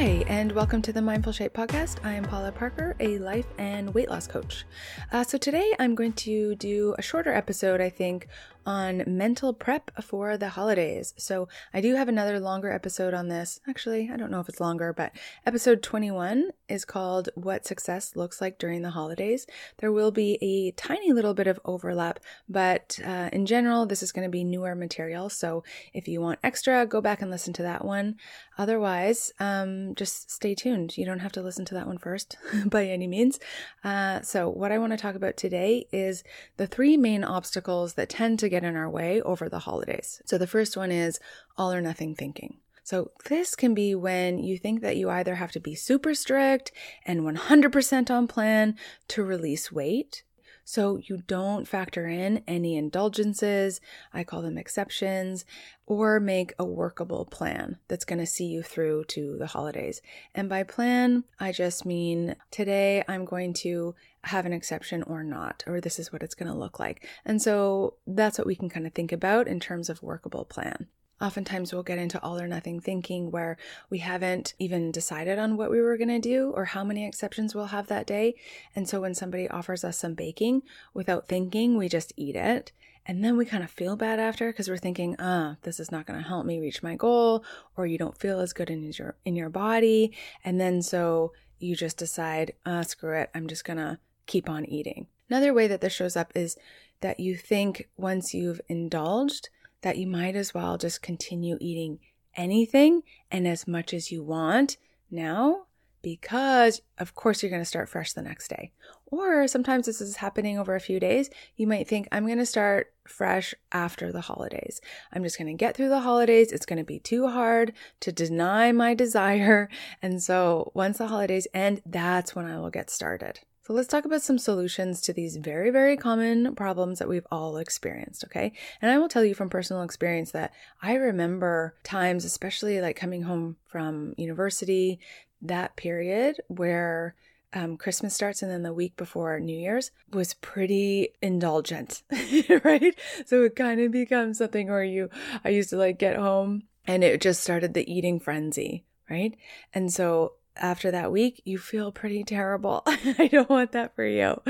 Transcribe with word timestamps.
Hi, 0.00 0.24
and 0.28 0.52
welcome 0.52 0.80
to 0.82 0.92
the 0.92 1.02
Mindful 1.02 1.32
Shape 1.32 1.52
podcast. 1.52 1.96
I 2.04 2.12
am 2.12 2.22
Paula 2.22 2.52
Parker, 2.52 2.94
a 3.00 3.18
life 3.18 3.46
and 3.58 3.92
weight 3.92 4.08
loss 4.08 4.28
coach. 4.28 4.64
Uh, 5.10 5.24
so, 5.24 5.36
today 5.36 5.74
I'm 5.80 5.96
going 5.96 6.12
to 6.12 6.54
do 6.54 6.94
a 6.96 7.02
shorter 7.02 7.32
episode, 7.32 7.80
I 7.80 7.90
think, 7.90 8.28
on 8.66 9.04
mental 9.06 9.52
prep 9.52 9.90
for 10.02 10.36
the 10.36 10.50
holidays. 10.50 11.14
So, 11.16 11.48
I 11.72 11.80
do 11.80 11.94
have 11.94 12.08
another 12.08 12.40
longer 12.40 12.70
episode 12.72 13.14
on 13.14 13.28
this. 13.28 13.60
Actually, 13.68 14.10
I 14.12 14.16
don't 14.16 14.30
know 14.30 14.40
if 14.40 14.48
it's 14.48 14.60
longer, 14.60 14.92
but 14.92 15.12
episode 15.46 15.82
21 15.82 16.50
is 16.68 16.84
called 16.84 17.28
What 17.34 17.66
Success 17.66 18.16
Looks 18.16 18.40
Like 18.40 18.58
During 18.58 18.82
the 18.82 18.90
Holidays. 18.90 19.46
There 19.78 19.92
will 19.92 20.10
be 20.10 20.38
a 20.42 20.72
tiny 20.72 21.12
little 21.12 21.34
bit 21.34 21.46
of 21.46 21.60
overlap, 21.64 22.20
but 22.48 22.98
uh, 23.04 23.30
in 23.32 23.46
general, 23.46 23.86
this 23.86 24.02
is 24.02 24.12
going 24.12 24.26
to 24.26 24.30
be 24.30 24.44
newer 24.44 24.74
material. 24.74 25.28
So, 25.28 25.64
if 25.94 26.08
you 26.08 26.20
want 26.20 26.40
extra, 26.42 26.86
go 26.86 27.00
back 27.00 27.22
and 27.22 27.30
listen 27.30 27.52
to 27.54 27.62
that 27.62 27.84
one. 27.84 28.16
Otherwise, 28.58 29.32
um, 29.38 29.94
just 29.94 30.30
stay 30.30 30.54
tuned. 30.54 30.98
You 30.98 31.04
don't 31.04 31.20
have 31.20 31.32
to 31.32 31.42
listen 31.42 31.64
to 31.66 31.74
that 31.74 31.86
one 31.86 31.98
first 31.98 32.36
by 32.66 32.86
any 32.86 33.06
means. 33.06 33.38
Uh, 33.84 34.20
so, 34.22 34.48
what 34.48 34.72
I 34.72 34.78
want 34.78 34.92
to 34.92 34.98
talk 34.98 35.14
about 35.14 35.36
today 35.36 35.86
is 35.92 36.24
the 36.56 36.66
three 36.66 36.96
main 36.96 37.24
obstacles 37.24 37.94
that 37.94 38.08
tend 38.08 38.38
to 38.40 38.48
get 38.48 38.57
in 38.64 38.76
our 38.76 38.90
way 38.90 39.20
over 39.22 39.48
the 39.48 39.60
holidays. 39.60 40.22
So, 40.26 40.38
the 40.38 40.46
first 40.46 40.76
one 40.76 40.90
is 40.92 41.18
all 41.56 41.72
or 41.72 41.80
nothing 41.80 42.14
thinking. 42.14 42.58
So, 42.84 43.10
this 43.28 43.54
can 43.54 43.74
be 43.74 43.94
when 43.94 44.38
you 44.38 44.58
think 44.58 44.80
that 44.80 44.96
you 44.96 45.10
either 45.10 45.34
have 45.34 45.52
to 45.52 45.60
be 45.60 45.74
super 45.74 46.14
strict 46.14 46.72
and 47.04 47.20
100% 47.20 48.10
on 48.10 48.26
plan 48.26 48.76
to 49.08 49.22
release 49.22 49.70
weight. 49.70 50.22
So, 50.70 50.98
you 50.98 51.22
don't 51.26 51.66
factor 51.66 52.06
in 52.06 52.42
any 52.46 52.76
indulgences, 52.76 53.80
I 54.12 54.22
call 54.22 54.42
them 54.42 54.58
exceptions, 54.58 55.46
or 55.86 56.20
make 56.20 56.52
a 56.58 56.64
workable 56.66 57.24
plan 57.24 57.78
that's 57.88 58.04
going 58.04 58.18
to 58.18 58.26
see 58.26 58.44
you 58.44 58.62
through 58.62 59.04
to 59.04 59.38
the 59.38 59.46
holidays. 59.46 60.02
And 60.34 60.46
by 60.46 60.64
plan, 60.64 61.24
I 61.40 61.52
just 61.52 61.86
mean 61.86 62.36
today 62.50 63.02
I'm 63.08 63.24
going 63.24 63.54
to 63.64 63.94
have 64.24 64.44
an 64.44 64.52
exception 64.52 65.02
or 65.04 65.24
not, 65.24 65.64
or 65.66 65.80
this 65.80 65.98
is 65.98 66.12
what 66.12 66.22
it's 66.22 66.34
going 66.34 66.52
to 66.52 66.58
look 66.58 66.78
like. 66.78 67.08
And 67.24 67.40
so 67.40 67.94
that's 68.06 68.36
what 68.36 68.46
we 68.46 68.54
can 68.54 68.68
kind 68.68 68.86
of 68.86 68.92
think 68.92 69.10
about 69.10 69.48
in 69.48 69.60
terms 69.60 69.88
of 69.88 70.02
workable 70.02 70.44
plan. 70.44 70.88
Oftentimes, 71.20 71.72
we'll 71.72 71.82
get 71.82 71.98
into 71.98 72.22
all 72.22 72.40
or 72.40 72.46
nothing 72.46 72.80
thinking 72.80 73.30
where 73.30 73.56
we 73.90 73.98
haven't 73.98 74.54
even 74.58 74.92
decided 74.92 75.38
on 75.38 75.56
what 75.56 75.70
we 75.70 75.80
were 75.80 75.96
going 75.96 76.08
to 76.08 76.20
do 76.20 76.52
or 76.54 76.66
how 76.66 76.84
many 76.84 77.06
exceptions 77.06 77.54
we'll 77.54 77.66
have 77.66 77.88
that 77.88 78.06
day. 78.06 78.34
And 78.76 78.88
so, 78.88 79.00
when 79.00 79.14
somebody 79.14 79.48
offers 79.48 79.84
us 79.84 79.98
some 79.98 80.14
baking 80.14 80.62
without 80.94 81.28
thinking, 81.28 81.76
we 81.76 81.88
just 81.88 82.12
eat 82.16 82.36
it. 82.36 82.72
And 83.04 83.24
then 83.24 83.38
we 83.38 83.46
kind 83.46 83.64
of 83.64 83.70
feel 83.70 83.96
bad 83.96 84.20
after 84.20 84.52
because 84.52 84.68
we're 84.68 84.76
thinking, 84.76 85.16
ah, 85.18 85.52
oh, 85.52 85.56
this 85.62 85.80
is 85.80 85.90
not 85.90 86.06
going 86.06 86.22
to 86.22 86.28
help 86.28 86.44
me 86.44 86.60
reach 86.60 86.82
my 86.82 86.94
goal, 86.94 87.42
or 87.74 87.86
you 87.86 87.96
don't 87.96 88.18
feel 88.18 88.38
as 88.38 88.52
good 88.52 88.68
in 88.68 88.92
your 88.92 89.16
in 89.24 89.34
your 89.34 89.48
body. 89.48 90.12
And 90.44 90.60
then 90.60 90.82
so 90.82 91.32
you 91.58 91.74
just 91.74 91.96
decide, 91.96 92.52
oh, 92.66 92.82
screw 92.82 93.16
it, 93.16 93.30
I'm 93.34 93.48
just 93.48 93.64
gonna 93.64 93.98
keep 94.26 94.48
on 94.48 94.64
eating. 94.64 95.06
Another 95.28 95.52
way 95.52 95.66
that 95.66 95.80
this 95.80 95.92
shows 95.92 96.16
up 96.16 96.32
is 96.34 96.56
that 97.00 97.20
you 97.20 97.36
think 97.36 97.88
once 97.96 98.34
you've 98.34 98.60
indulged 98.68 99.50
that 99.82 99.98
you 99.98 100.06
might 100.06 100.36
as 100.36 100.54
well 100.54 100.78
just 100.78 101.02
continue 101.02 101.56
eating 101.60 101.98
anything 102.36 103.02
and 103.30 103.46
as 103.46 103.66
much 103.66 103.92
as 103.92 104.12
you 104.12 104.22
want 104.22 104.76
now 105.10 105.64
because 106.02 106.80
of 106.98 107.14
course 107.14 107.42
you're 107.42 107.50
going 107.50 107.62
to 107.62 107.66
start 107.66 107.88
fresh 107.88 108.12
the 108.12 108.22
next 108.22 108.48
day. 108.48 108.72
Or 109.06 109.48
sometimes 109.48 109.86
this 109.86 110.00
is 110.00 110.16
happening 110.16 110.58
over 110.58 110.74
a 110.74 110.80
few 110.80 111.00
days. 111.00 111.30
You 111.56 111.66
might 111.66 111.88
think, 111.88 112.08
I'm 112.12 112.26
going 112.26 112.38
to 112.38 112.46
start 112.46 112.92
fresh 113.06 113.54
after 113.72 114.12
the 114.12 114.20
holidays. 114.20 114.80
I'm 115.12 115.22
just 115.22 115.38
going 115.38 115.48
to 115.48 115.54
get 115.54 115.76
through 115.76 115.88
the 115.88 116.00
holidays. 116.00 116.52
It's 116.52 116.66
going 116.66 116.78
to 116.78 116.84
be 116.84 116.98
too 116.98 117.28
hard 117.28 117.72
to 118.00 118.12
deny 118.12 118.70
my 118.72 118.94
desire. 119.04 119.68
And 120.02 120.22
so 120.22 120.72
once 120.74 120.98
the 120.98 121.08
holidays 121.08 121.46
end, 121.54 121.82
that's 121.86 122.36
when 122.36 122.44
I 122.44 122.58
will 122.58 122.70
get 122.70 122.90
started. 122.90 123.40
So 123.68 123.74
let's 123.74 123.86
talk 123.86 124.06
about 124.06 124.22
some 124.22 124.38
solutions 124.38 125.02
to 125.02 125.12
these 125.12 125.36
very, 125.36 125.68
very 125.68 125.98
common 125.98 126.54
problems 126.54 126.98
that 126.98 127.08
we've 127.08 127.26
all 127.30 127.58
experienced, 127.58 128.24
okay? 128.24 128.54
And 128.80 128.90
I 128.90 128.96
will 128.96 129.08
tell 129.08 129.22
you 129.22 129.34
from 129.34 129.50
personal 129.50 129.82
experience 129.82 130.30
that 130.30 130.54
I 130.80 130.94
remember 130.94 131.74
times, 131.84 132.24
especially 132.24 132.80
like 132.80 132.96
coming 132.96 133.24
home 133.24 133.56
from 133.66 134.14
university, 134.16 135.00
that 135.42 135.76
period 135.76 136.36
where 136.46 137.14
um, 137.52 137.76
Christmas 137.76 138.14
starts 138.14 138.40
and 138.40 138.50
then 138.50 138.62
the 138.62 138.72
week 138.72 138.96
before 138.96 139.38
New 139.38 139.58
Year's 139.58 139.90
was 140.10 140.32
pretty 140.32 141.10
indulgent, 141.20 142.04
right? 142.64 142.98
So 143.26 143.44
it 143.44 143.54
kind 143.54 143.82
of 143.82 143.92
becomes 143.92 144.38
something 144.38 144.68
where 144.68 144.82
you, 144.82 145.10
I 145.44 145.50
used 145.50 145.68
to 145.70 145.76
like 145.76 145.98
get 145.98 146.16
home 146.16 146.62
and 146.86 147.04
it 147.04 147.20
just 147.20 147.42
started 147.42 147.74
the 147.74 147.92
eating 147.92 148.18
frenzy, 148.18 148.86
right? 149.10 149.36
And 149.74 149.92
so 149.92 150.32
after 150.58 150.90
that 150.90 151.12
week, 151.12 151.42
you 151.44 151.58
feel 151.58 151.92
pretty 151.92 152.24
terrible. 152.24 152.82
I 152.86 153.28
don't 153.30 153.48
want 153.48 153.72
that 153.72 153.94
for 153.94 154.06
you. 154.06 154.40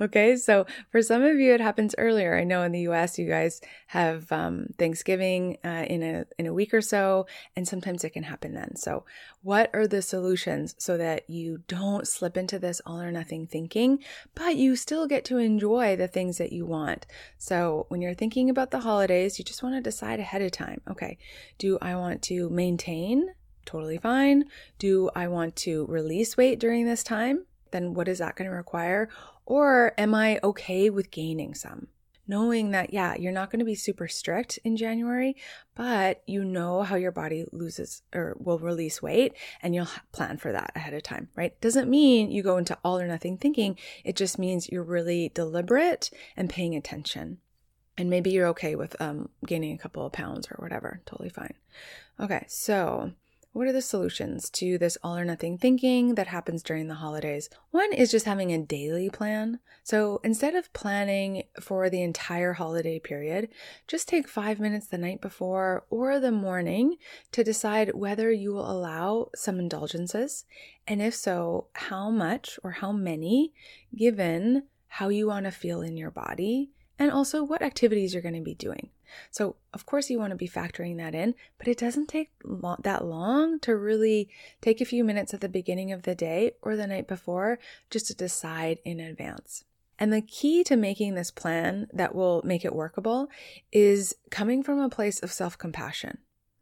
Okay. 0.00 0.36
So 0.36 0.66
for 0.90 1.02
some 1.02 1.22
of 1.22 1.36
you, 1.36 1.54
it 1.54 1.60
happens 1.60 1.94
earlier. 1.98 2.36
I 2.36 2.44
know 2.44 2.62
in 2.62 2.72
the 2.72 2.88
US, 2.88 3.18
you 3.18 3.28
guys 3.28 3.60
have 3.88 4.30
um, 4.32 4.68
Thanksgiving 4.78 5.58
uh, 5.64 5.84
in 5.88 6.02
a, 6.02 6.24
in 6.38 6.46
a 6.46 6.54
week 6.54 6.74
or 6.74 6.80
so, 6.80 7.26
and 7.54 7.66
sometimes 7.66 8.04
it 8.04 8.10
can 8.10 8.24
happen 8.24 8.54
then. 8.54 8.76
So 8.76 9.04
what 9.42 9.70
are 9.74 9.86
the 9.86 10.02
solutions 10.02 10.74
so 10.78 10.96
that 10.96 11.28
you 11.30 11.62
don't 11.68 12.06
slip 12.06 12.36
into 12.36 12.58
this 12.58 12.80
all 12.84 13.00
or 13.00 13.12
nothing 13.12 13.46
thinking, 13.46 14.00
but 14.34 14.56
you 14.56 14.76
still 14.76 15.06
get 15.06 15.24
to 15.26 15.38
enjoy 15.38 15.96
the 15.96 16.08
things 16.08 16.38
that 16.38 16.52
you 16.52 16.66
want? 16.66 17.06
So 17.38 17.86
when 17.88 18.00
you're 18.00 18.14
thinking 18.14 18.50
about 18.50 18.70
the 18.70 18.80
holidays, 18.80 19.38
you 19.38 19.44
just 19.44 19.62
want 19.62 19.74
to 19.76 19.80
decide 19.80 20.20
ahead 20.20 20.42
of 20.42 20.50
time. 20.50 20.80
Okay. 20.90 21.18
Do 21.58 21.78
I 21.80 21.94
want 21.96 22.22
to 22.22 22.50
maintain 22.50 23.28
totally 23.66 23.98
fine. 23.98 24.44
Do 24.78 25.10
I 25.14 25.28
want 25.28 25.56
to 25.56 25.84
release 25.86 26.36
weight 26.36 26.58
during 26.58 26.86
this 26.86 27.02
time? 27.02 27.44
Then 27.72 27.94
what 27.94 28.08
is 28.08 28.18
that 28.18 28.36
going 28.36 28.48
to 28.48 28.56
require? 28.56 29.08
Or 29.44 29.92
am 29.98 30.14
I 30.14 30.40
okay 30.42 30.88
with 30.90 31.10
gaining 31.10 31.54
some? 31.54 31.88
Knowing 32.28 32.72
that, 32.72 32.92
yeah, 32.92 33.14
you're 33.14 33.30
not 33.30 33.50
going 33.50 33.60
to 33.60 33.64
be 33.64 33.76
super 33.76 34.08
strict 34.08 34.58
in 34.64 34.76
January, 34.76 35.36
but 35.76 36.22
you 36.26 36.44
know 36.44 36.82
how 36.82 36.96
your 36.96 37.12
body 37.12 37.44
loses 37.52 38.02
or 38.12 38.36
will 38.40 38.58
release 38.58 39.00
weight 39.00 39.32
and 39.62 39.76
you'll 39.76 39.88
plan 40.10 40.36
for 40.36 40.50
that 40.50 40.72
ahead 40.74 40.92
of 40.92 41.04
time, 41.04 41.28
right? 41.36 41.60
Doesn't 41.60 41.88
mean 41.88 42.32
you 42.32 42.42
go 42.42 42.56
into 42.56 42.76
all 42.82 42.98
or 42.98 43.06
nothing 43.06 43.38
thinking. 43.38 43.78
It 44.04 44.16
just 44.16 44.40
means 44.40 44.68
you're 44.68 44.82
really 44.82 45.30
deliberate 45.34 46.10
and 46.36 46.50
paying 46.50 46.74
attention. 46.74 47.38
And 47.96 48.10
maybe 48.10 48.30
you're 48.30 48.48
okay 48.48 48.74
with 48.74 49.00
um, 49.00 49.28
gaining 49.46 49.72
a 49.74 49.78
couple 49.78 50.04
of 50.04 50.12
pounds 50.12 50.48
or 50.50 50.56
whatever. 50.60 51.00
Totally 51.06 51.30
fine. 51.30 51.54
Okay, 52.18 52.44
so 52.48 53.12
what 53.56 53.66
are 53.66 53.72
the 53.72 53.80
solutions 53.80 54.50
to 54.50 54.76
this 54.76 54.98
all 55.02 55.16
or 55.16 55.24
nothing 55.24 55.56
thinking 55.56 56.14
that 56.14 56.26
happens 56.26 56.62
during 56.62 56.88
the 56.88 56.96
holidays? 56.96 57.48
One 57.70 57.90
is 57.94 58.10
just 58.10 58.26
having 58.26 58.52
a 58.52 58.58
daily 58.58 59.08
plan. 59.08 59.60
So 59.82 60.20
instead 60.22 60.54
of 60.54 60.70
planning 60.74 61.44
for 61.58 61.88
the 61.88 62.02
entire 62.02 62.52
holiday 62.52 62.98
period, 62.98 63.48
just 63.88 64.08
take 64.08 64.28
five 64.28 64.60
minutes 64.60 64.88
the 64.88 64.98
night 64.98 65.22
before 65.22 65.86
or 65.88 66.20
the 66.20 66.32
morning 66.32 66.96
to 67.32 67.42
decide 67.42 67.94
whether 67.94 68.30
you 68.30 68.52
will 68.52 68.70
allow 68.70 69.30
some 69.34 69.58
indulgences. 69.58 70.44
And 70.86 71.00
if 71.00 71.14
so, 71.14 71.68
how 71.72 72.10
much 72.10 72.58
or 72.62 72.72
how 72.72 72.92
many, 72.92 73.54
given 73.96 74.64
how 74.88 75.08
you 75.08 75.28
want 75.28 75.46
to 75.46 75.50
feel 75.50 75.80
in 75.80 75.96
your 75.96 76.10
body 76.10 76.72
and 76.98 77.10
also 77.10 77.42
what 77.42 77.62
activities 77.62 78.12
you're 78.12 78.22
going 78.22 78.34
to 78.34 78.42
be 78.42 78.54
doing. 78.54 78.90
So, 79.30 79.56
of 79.72 79.86
course, 79.86 80.10
you 80.10 80.18
want 80.18 80.30
to 80.30 80.36
be 80.36 80.48
factoring 80.48 80.96
that 80.98 81.14
in, 81.14 81.34
but 81.58 81.68
it 81.68 81.78
doesn't 81.78 82.08
take 82.08 82.30
lo- 82.44 82.76
that 82.82 83.04
long 83.04 83.58
to 83.60 83.76
really 83.76 84.28
take 84.60 84.80
a 84.80 84.86
few 84.86 85.04
minutes 85.04 85.34
at 85.34 85.40
the 85.40 85.48
beginning 85.48 85.92
of 85.92 86.02
the 86.02 86.14
day 86.14 86.52
or 86.62 86.76
the 86.76 86.86
night 86.86 87.06
before 87.06 87.58
just 87.90 88.06
to 88.06 88.14
decide 88.14 88.78
in 88.84 89.00
advance. 89.00 89.64
And 89.98 90.12
the 90.12 90.20
key 90.20 90.62
to 90.64 90.76
making 90.76 91.14
this 91.14 91.30
plan 91.30 91.88
that 91.92 92.14
will 92.14 92.42
make 92.44 92.64
it 92.64 92.74
workable 92.74 93.28
is 93.72 94.14
coming 94.30 94.62
from 94.62 94.78
a 94.78 94.90
place 94.90 95.20
of 95.20 95.32
self 95.32 95.56
compassion. 95.56 96.18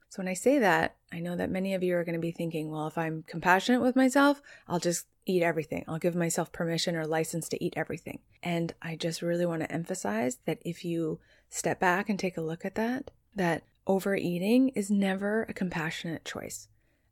So, 0.08 0.22
when 0.22 0.28
I 0.28 0.34
say 0.34 0.60
that, 0.60 0.96
I 1.12 1.18
know 1.18 1.34
that 1.34 1.50
many 1.50 1.74
of 1.74 1.82
you 1.82 1.96
are 1.96 2.04
going 2.04 2.14
to 2.14 2.20
be 2.20 2.30
thinking, 2.30 2.70
well, 2.70 2.86
if 2.86 2.96
I'm 2.96 3.24
compassionate 3.26 3.82
with 3.82 3.96
myself, 3.96 4.40
I'll 4.68 4.78
just 4.78 5.06
eat 5.26 5.42
everything. 5.42 5.84
I'll 5.88 5.98
give 5.98 6.14
myself 6.14 6.52
permission 6.52 6.96
or 6.96 7.06
license 7.06 7.48
to 7.48 7.64
eat 7.64 7.74
everything. 7.76 8.20
And 8.42 8.74
I 8.82 8.96
just 8.96 9.22
really 9.22 9.46
want 9.46 9.62
to 9.62 9.72
emphasize 9.72 10.38
that 10.44 10.58
if 10.64 10.84
you 10.84 11.20
step 11.48 11.80
back 11.80 12.08
and 12.08 12.18
take 12.18 12.36
a 12.36 12.42
look 12.42 12.64
at 12.64 12.74
that, 12.74 13.10
that 13.34 13.62
overeating 13.86 14.70
is 14.70 14.90
never 14.90 15.44
a 15.44 15.54
compassionate 15.54 16.24
choice, 16.24 16.68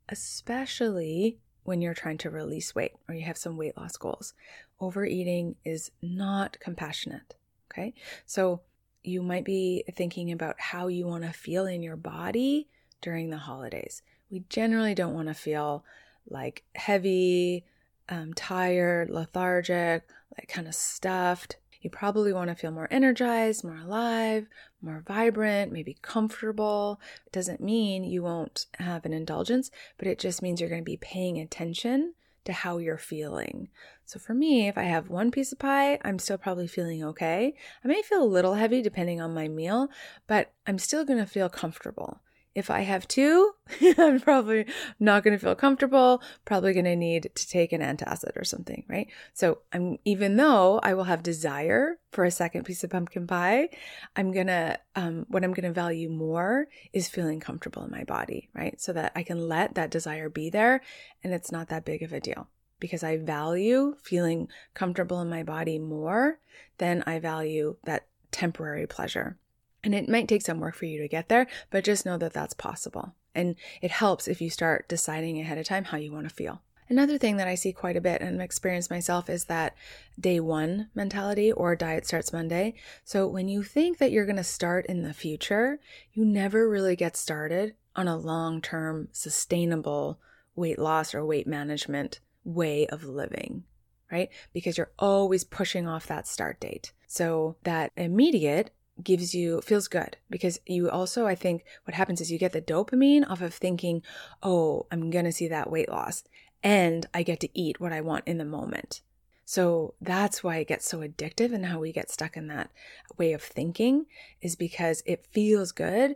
especially 0.09 1.39
when 1.63 1.81
you're 1.81 1.93
trying 1.93 2.17
to 2.19 2.29
release 2.29 2.75
weight 2.75 2.91
or 3.07 3.15
you 3.15 3.25
have 3.25 3.37
some 3.37 3.57
weight 3.57 3.77
loss 3.77 3.97
goals. 3.97 4.33
Overeating 4.79 5.55
is 5.63 5.91
not 6.01 6.57
compassionate. 6.59 7.35
Okay. 7.71 7.93
So 8.25 8.61
you 9.03 9.21
might 9.21 9.45
be 9.45 9.83
thinking 9.95 10.31
about 10.31 10.59
how 10.59 10.87
you 10.87 11.07
want 11.07 11.23
to 11.23 11.31
feel 11.31 11.65
in 11.65 11.83
your 11.83 11.95
body 11.95 12.67
during 13.01 13.29
the 13.29 13.37
holidays. 13.37 14.01
We 14.29 14.43
generally 14.49 14.95
don't 14.95 15.13
want 15.13 15.27
to 15.27 15.33
feel 15.33 15.83
like 16.29 16.63
heavy, 16.75 17.65
um, 18.09 18.33
tired, 18.33 19.09
lethargic, 19.09 20.03
like 20.37 20.47
kind 20.47 20.67
of 20.67 20.75
stuffed. 20.75 21.57
You 21.81 21.89
probably 21.89 22.31
want 22.31 22.49
to 22.49 22.55
feel 22.55 22.71
more 22.71 22.87
energized, 22.89 23.63
more 23.63 23.77
alive, 23.77 24.47
more 24.81 25.03
vibrant, 25.05 25.71
maybe 25.73 25.97
comfortable. 26.01 27.01
It 27.25 27.33
doesn't 27.33 27.59
mean 27.59 28.05
you 28.05 28.23
won't 28.23 28.67
have 28.79 29.05
an 29.05 29.11
indulgence, 29.11 29.69
but 29.97 30.07
it 30.07 30.17
just 30.17 30.41
means 30.41 30.61
you're 30.61 30.69
going 30.69 30.81
to 30.81 30.85
be 30.85 30.97
paying 30.97 31.39
attention 31.39 32.13
to 32.45 32.53
how 32.53 32.77
you're 32.77 32.97
feeling. 32.97 33.69
So 34.05 34.19
for 34.19 34.33
me, 34.33 34.67
if 34.67 34.77
I 34.77 34.83
have 34.83 35.09
one 35.09 35.31
piece 35.31 35.51
of 35.51 35.59
pie, 35.59 35.99
I'm 36.03 36.19
still 36.19 36.37
probably 36.37 36.67
feeling 36.67 37.03
okay. 37.03 37.53
I 37.83 37.87
may 37.87 38.01
feel 38.01 38.23
a 38.23 38.25
little 38.25 38.55
heavy 38.55 38.81
depending 38.81 39.21
on 39.21 39.33
my 39.33 39.47
meal, 39.47 39.89
but 40.27 40.51
I'm 40.67 40.77
still 40.77 41.05
going 41.05 41.19
to 41.19 41.25
feel 41.25 41.49
comfortable. 41.49 42.21
If 42.55 42.69
I 42.69 42.81
have 42.81 43.07
two, 43.07 43.51
I'm 43.97 44.19
probably 44.19 44.65
not 44.99 45.23
going 45.23 45.37
to 45.37 45.43
feel 45.43 45.55
comfortable, 45.55 46.21
probably 46.45 46.73
going 46.73 46.85
to 46.85 46.95
need 46.95 47.31
to 47.33 47.47
take 47.47 47.73
an 47.73 47.81
antacid 47.81 48.35
or 48.35 48.43
something, 48.43 48.85
right? 48.87 49.07
So 49.33 49.59
I'm, 49.71 49.97
even 50.05 50.35
though 50.35 50.79
I 50.83 50.93
will 50.93 51.05
have 51.05 51.23
desire 51.23 51.97
for 52.11 52.25
a 52.25 52.31
second 52.31 52.65
piece 52.65 52.83
of 52.83 52.91
pumpkin 52.91 53.25
pie, 53.25 53.69
I'm 54.15 54.31
going 54.31 54.47
to, 54.47 54.77
um, 54.95 55.25
what 55.29 55.43
I'm 55.43 55.53
going 55.53 55.67
to 55.67 55.73
value 55.73 56.09
more 56.09 56.67
is 56.93 57.07
feeling 57.07 57.39
comfortable 57.39 57.83
in 57.83 57.91
my 57.91 58.03
body, 58.03 58.49
right? 58.53 58.79
So 58.79 58.93
that 58.93 59.13
I 59.15 59.23
can 59.23 59.47
let 59.47 59.75
that 59.75 59.89
desire 59.89 60.29
be 60.29 60.49
there 60.49 60.81
and 61.23 61.33
it's 61.33 61.51
not 61.51 61.69
that 61.69 61.85
big 61.85 62.03
of 62.03 62.13
a 62.13 62.19
deal 62.19 62.47
because 62.79 63.01
I 63.01 63.17
value 63.17 63.95
feeling 64.03 64.49
comfortable 64.73 65.21
in 65.21 65.29
my 65.29 65.41
body 65.41 65.79
more 65.79 66.39
than 66.79 67.01
I 67.07 67.19
value 67.19 67.77
that 67.85 68.07
temporary 68.29 68.87
pleasure. 68.87 69.37
And 69.83 69.93
it 69.93 70.07
might 70.07 70.27
take 70.27 70.41
some 70.41 70.59
work 70.59 70.75
for 70.75 70.85
you 70.85 71.01
to 71.01 71.07
get 71.07 71.29
there, 71.29 71.47
but 71.69 71.83
just 71.83 72.05
know 72.05 72.17
that 72.17 72.33
that's 72.33 72.53
possible. 72.53 73.15
And 73.35 73.55
it 73.81 73.91
helps 73.91 74.27
if 74.27 74.41
you 74.41 74.49
start 74.49 74.87
deciding 74.87 75.39
ahead 75.39 75.57
of 75.57 75.65
time 75.65 75.85
how 75.85 75.97
you 75.97 76.11
want 76.11 76.27
to 76.29 76.33
feel. 76.33 76.61
Another 76.89 77.17
thing 77.17 77.37
that 77.37 77.47
I 77.47 77.55
see 77.55 77.71
quite 77.71 77.95
a 77.95 78.01
bit 78.01 78.21
and 78.21 78.41
experience 78.41 78.89
myself 78.89 79.29
is 79.29 79.45
that 79.45 79.75
day 80.19 80.39
one 80.39 80.89
mentality 80.93 81.51
or 81.51 81.75
diet 81.75 82.05
starts 82.05 82.33
Monday. 82.33 82.75
So 83.03 83.25
when 83.27 83.47
you 83.47 83.63
think 83.63 83.97
that 83.97 84.11
you're 84.11 84.25
going 84.25 84.35
to 84.35 84.43
start 84.43 84.85
in 84.87 85.01
the 85.01 85.13
future, 85.13 85.79
you 86.11 86.25
never 86.25 86.69
really 86.69 86.95
get 86.95 87.17
started 87.17 87.75
on 87.95 88.07
a 88.07 88.17
long 88.17 88.61
term, 88.61 89.07
sustainable 89.11 90.19
weight 90.55 90.77
loss 90.77 91.15
or 91.15 91.25
weight 91.25 91.47
management 91.47 92.19
way 92.43 92.85
of 92.87 93.05
living, 93.05 93.63
right? 94.11 94.29
Because 94.53 94.77
you're 94.77 94.91
always 94.99 95.43
pushing 95.43 95.87
off 95.87 96.07
that 96.07 96.27
start 96.27 96.59
date. 96.59 96.91
So 97.07 97.55
that 97.63 97.91
immediate 97.95 98.71
gives 99.01 99.33
you 99.33 99.61
feels 99.61 99.87
good 99.87 100.17
because 100.29 100.59
you 100.65 100.89
also 100.89 101.25
I 101.25 101.35
think 101.35 101.63
what 101.85 101.95
happens 101.95 102.21
is 102.21 102.31
you 102.31 102.37
get 102.37 102.53
the 102.53 102.61
dopamine 102.61 103.27
off 103.29 103.41
of 103.41 103.53
thinking, 103.53 104.03
"Oh, 104.41 104.85
I'm 104.91 105.09
going 105.09 105.25
to 105.25 105.31
see 105.31 105.47
that 105.47 105.71
weight 105.71 105.89
loss 105.89 106.23
and 106.61 107.05
I 107.13 107.23
get 107.23 107.39
to 107.41 107.59
eat 107.59 107.79
what 107.79 107.93
I 107.93 108.01
want 108.01 108.27
in 108.27 108.37
the 108.37 108.45
moment." 108.45 109.01
So 109.45 109.93
that's 109.99 110.43
why 110.43 110.57
it 110.57 110.67
gets 110.67 110.87
so 110.87 110.99
addictive 110.99 111.53
and 111.53 111.65
how 111.65 111.79
we 111.79 111.91
get 111.91 112.11
stuck 112.11 112.37
in 112.37 112.47
that 112.47 112.71
way 113.17 113.33
of 113.33 113.41
thinking 113.41 114.05
is 114.41 114.55
because 114.55 115.03
it 115.05 115.27
feels 115.31 115.71
good 115.71 116.15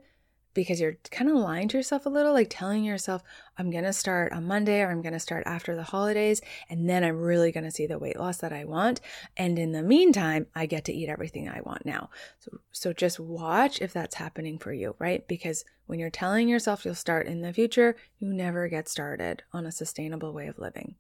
because 0.58 0.82
you're 0.82 0.98
kind 1.12 1.30
of 1.30 1.38
lying 1.38 1.68
to 1.68 1.78
yourself 1.78 2.08
a 2.08 2.10
little, 2.10 2.34
like 2.34 2.48
telling 2.50 2.84
yourself, 2.84 3.22
I'm 3.60 3.70
going 3.70 3.84
to 3.84 3.94
start 3.94 4.34
on 4.34 4.48
Monday 4.48 4.82
or 4.82 4.90
I'm 4.90 5.04
going 5.04 5.14
to 5.14 5.20
start 5.20 5.44
after 5.46 5.76
the 5.76 5.84
holidays, 5.84 6.42
and 6.68 6.90
then 6.90 7.04
I'm 7.04 7.22
really 7.22 7.52
going 7.52 7.64
to 7.64 7.70
see 7.70 7.86
the 7.86 8.00
weight 8.00 8.18
loss 8.18 8.38
that 8.38 8.52
I 8.52 8.66
want. 8.66 9.00
And 9.38 9.60
in 9.60 9.72
the 9.72 9.84
meantime, 9.84 10.48
I 10.56 10.66
get 10.66 10.84
to 10.86 10.92
eat 10.92 11.10
everything 11.10 11.48
I 11.48 11.62
want 11.62 11.86
now. 11.86 12.10
So, 12.40 12.58
so 12.72 12.92
just 12.92 13.20
watch 13.20 13.80
if 13.84 13.94
that's 13.94 14.16
happening 14.16 14.58
for 14.58 14.74
you, 14.74 14.96
right? 14.98 15.28
Because 15.28 15.64
when 15.86 16.00
you're 16.00 16.10
telling 16.10 16.50
yourself 16.50 16.86
you'll 16.86 16.96
start 16.96 17.28
in 17.28 17.42
the 17.42 17.54
future, 17.54 17.96
you 18.18 18.34
never 18.34 18.68
get 18.68 18.90
started 18.90 19.44
on 19.54 19.68
a 19.68 19.72
sustainable 19.72 20.34
way 20.34 20.48
of 20.48 20.58
living. 20.58 20.96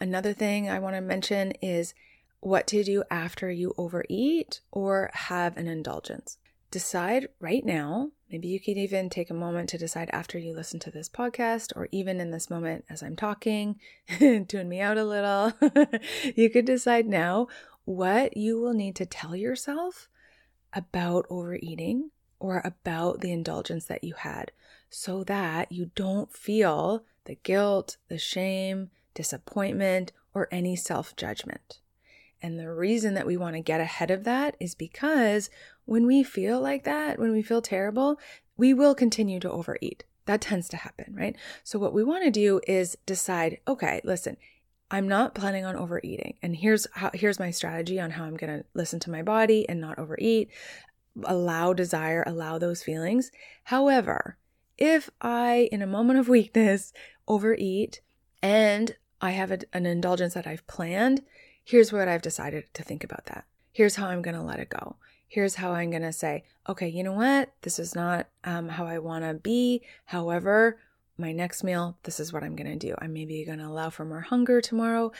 Another 0.00 0.34
thing 0.34 0.68
I 0.68 0.80
want 0.80 0.96
to 0.96 1.00
mention 1.00 1.52
is 1.62 1.94
what 2.40 2.66
to 2.66 2.84
do 2.84 3.04
after 3.10 3.50
you 3.50 3.72
overeat 3.78 4.60
or 4.70 5.10
have 5.14 5.56
an 5.56 5.66
indulgence 5.66 6.36
decide 6.72 7.28
right 7.38 7.64
now. 7.64 8.10
Maybe 8.30 8.48
you 8.48 8.58
could 8.58 8.76
even 8.76 9.08
take 9.08 9.30
a 9.30 9.34
moment 9.34 9.68
to 9.68 9.78
decide 9.78 10.10
after 10.12 10.38
you 10.38 10.52
listen 10.52 10.80
to 10.80 10.90
this 10.90 11.08
podcast, 11.08 11.72
or 11.76 11.88
even 11.92 12.20
in 12.20 12.32
this 12.32 12.50
moment 12.50 12.84
as 12.90 13.02
I'm 13.02 13.14
talking, 13.14 13.78
tune 14.18 14.68
me 14.68 14.80
out 14.80 14.98
a 14.98 15.04
little. 15.04 15.52
you 16.34 16.50
could 16.50 16.64
decide 16.64 17.06
now 17.06 17.46
what 17.84 18.36
you 18.36 18.60
will 18.60 18.72
need 18.72 18.96
to 18.96 19.06
tell 19.06 19.36
yourself 19.36 20.08
about 20.72 21.26
overeating 21.30 22.10
or 22.40 22.60
about 22.64 23.20
the 23.20 23.30
indulgence 23.30 23.84
that 23.84 24.02
you 24.02 24.14
had 24.14 24.50
so 24.90 25.22
that 25.24 25.70
you 25.70 25.90
don't 25.94 26.32
feel 26.32 27.04
the 27.24 27.36
guilt, 27.36 27.98
the 28.08 28.18
shame, 28.18 28.90
disappointment, 29.14 30.12
or 30.34 30.48
any 30.50 30.74
self 30.74 31.14
judgment. 31.16 31.80
And 32.42 32.58
the 32.58 32.72
reason 32.72 33.14
that 33.14 33.26
we 33.26 33.36
want 33.36 33.54
to 33.54 33.60
get 33.60 33.80
ahead 33.80 34.10
of 34.10 34.24
that 34.24 34.56
is 34.58 34.74
because 34.74 35.48
when 35.84 36.06
we 36.06 36.22
feel 36.22 36.60
like 36.60 36.84
that, 36.84 37.18
when 37.18 37.32
we 37.32 37.42
feel 37.42 37.62
terrible, 37.62 38.18
we 38.56 38.72
will 38.74 38.94
continue 38.94 39.40
to 39.40 39.50
overeat. 39.50 40.04
That 40.26 40.40
tends 40.40 40.68
to 40.70 40.76
happen, 40.76 41.14
right? 41.16 41.36
So, 41.64 41.78
what 41.78 41.92
we 41.92 42.04
want 42.04 42.24
to 42.24 42.30
do 42.30 42.60
is 42.66 42.96
decide 43.06 43.58
okay, 43.66 44.00
listen, 44.04 44.36
I'm 44.90 45.08
not 45.08 45.34
planning 45.34 45.64
on 45.64 45.74
overeating. 45.74 46.34
And 46.42 46.54
here's 46.54 46.86
how 46.92 47.10
here's 47.14 47.40
my 47.40 47.50
strategy 47.50 47.98
on 47.98 48.10
how 48.10 48.24
I'm 48.24 48.36
going 48.36 48.58
to 48.58 48.64
listen 48.74 49.00
to 49.00 49.10
my 49.10 49.22
body 49.22 49.68
and 49.68 49.80
not 49.80 49.98
overeat, 49.98 50.50
allow 51.24 51.72
desire, 51.72 52.22
allow 52.26 52.58
those 52.58 52.82
feelings. 52.82 53.32
However, 53.64 54.36
if 54.76 55.10
I 55.20 55.68
in 55.72 55.82
a 55.82 55.86
moment 55.86 56.18
of 56.18 56.28
weakness 56.28 56.92
overeat 57.26 58.00
and 58.42 58.94
I 59.20 59.30
have 59.30 59.50
a, 59.50 59.58
an 59.72 59.86
indulgence 59.86 60.34
that 60.34 60.46
I've 60.46 60.66
planned, 60.66 61.22
here's 61.64 61.92
what 61.92 62.06
I've 62.06 62.22
decided 62.22 62.64
to 62.74 62.82
think 62.82 63.02
about 63.02 63.26
that. 63.26 63.44
Here's 63.72 63.96
how 63.96 64.08
I'm 64.08 64.20
going 64.20 64.36
to 64.36 64.42
let 64.42 64.60
it 64.60 64.68
go. 64.68 64.96
Here's 65.32 65.54
how 65.54 65.72
I'm 65.72 65.88
going 65.88 66.02
to 66.02 66.12
say, 66.12 66.44
okay, 66.68 66.88
you 66.88 67.02
know 67.02 67.14
what? 67.14 67.54
This 67.62 67.78
is 67.78 67.94
not 67.94 68.26
um, 68.44 68.68
how 68.68 68.86
I 68.86 68.98
want 68.98 69.24
to 69.24 69.32
be. 69.32 69.80
However, 70.04 70.78
my 71.16 71.32
next 71.32 71.64
meal, 71.64 71.96
this 72.02 72.20
is 72.20 72.34
what 72.34 72.42
I'm 72.42 72.54
going 72.54 72.78
to 72.78 72.86
do. 72.86 72.94
I'm 72.98 73.14
maybe 73.14 73.42
going 73.46 73.58
to 73.58 73.66
allow 73.66 73.88
for 73.88 74.04
more 74.04 74.20
hunger 74.20 74.60
tomorrow. 74.60 75.10